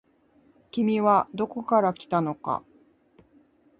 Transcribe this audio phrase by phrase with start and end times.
[0.71, 2.63] 君はどこから来たのか。